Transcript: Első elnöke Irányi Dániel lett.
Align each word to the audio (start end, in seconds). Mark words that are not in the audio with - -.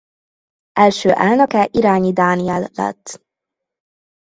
Első 0.73 1.11
elnöke 1.11 1.67
Irányi 1.71 2.13
Dániel 2.13 2.67
lett. 2.73 3.23